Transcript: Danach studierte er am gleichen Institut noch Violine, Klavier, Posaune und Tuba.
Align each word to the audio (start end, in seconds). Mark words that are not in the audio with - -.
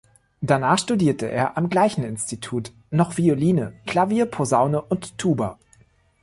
Danach 0.41 0.79
studierte 0.79 1.29
er 1.29 1.57
am 1.59 1.69
gleichen 1.69 2.03
Institut 2.03 2.71
noch 2.89 3.17
Violine, 3.17 3.73
Klavier, 3.85 4.25
Posaune 4.25 4.81
und 4.81 5.15
Tuba. 5.19 5.59